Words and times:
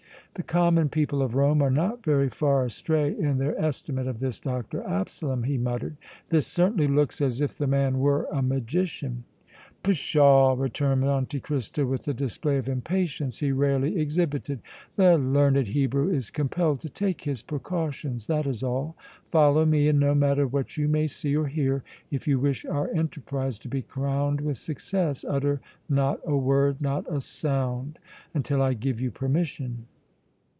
"The 0.35 0.43
common 0.43 0.87
people 0.87 1.21
of 1.21 1.35
Rome 1.35 1.61
are 1.61 1.69
not 1.69 2.05
very 2.05 2.29
far 2.29 2.63
astray 2.65 3.13
in 3.19 3.37
their 3.37 3.59
estimate 3.61 4.07
of 4.07 4.19
this 4.19 4.39
Dr. 4.39 4.81
Absalom!" 4.81 5.43
he 5.43 5.57
muttered. 5.57 5.97
"This 6.29 6.47
certainly 6.47 6.87
looks 6.87 7.19
as 7.19 7.41
if 7.41 7.57
the 7.57 7.67
man 7.67 7.99
were 7.99 8.23
a 8.31 8.41
magician!" 8.41 9.25
"Pshaw!" 9.83 10.53
returned 10.57 11.01
Monte 11.01 11.37
Cristo, 11.41 11.85
with 11.85 12.07
a 12.07 12.13
display 12.13 12.57
of 12.57 12.69
impatience 12.69 13.39
he 13.39 13.51
rarely 13.51 13.99
exhibited. 13.99 14.61
"The 14.95 15.17
learned 15.17 15.67
Hebrew 15.67 16.07
is 16.09 16.31
compelled 16.31 16.79
to 16.79 16.89
take 16.89 17.23
his 17.25 17.43
precautions; 17.43 18.27
that 18.27 18.47
is 18.47 18.63
all. 18.63 18.95
Follow 19.33 19.65
me, 19.65 19.89
and 19.89 19.99
no 19.99 20.15
matter 20.15 20.47
what 20.47 20.77
you 20.77 20.87
may 20.87 21.07
see 21.07 21.35
or 21.35 21.47
hear, 21.47 21.83
if 22.09 22.25
you 22.25 22.39
wish 22.39 22.63
our 22.63 22.87
enterprise 22.95 23.59
to 23.59 23.67
be 23.67 23.81
crowned 23.81 24.39
with 24.39 24.57
success 24.57 25.25
utter 25.27 25.59
not 25.89 26.21
a 26.25 26.37
word, 26.37 26.79
not 26.81 27.05
a 27.13 27.19
sound, 27.19 27.99
until 28.33 28.61
I 28.61 28.73
give 28.73 29.01
you 29.01 29.11
permission!" 29.11 29.87